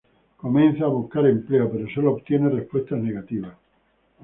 Comienza 0.35 0.85
a 0.85 0.87
buscar 0.87 1.27
empleo, 1.27 1.71
pero 1.71 1.87
solo 1.93 2.13
obtiene 2.13 2.49
respuestas 2.49 2.97
negativas. 2.97 3.55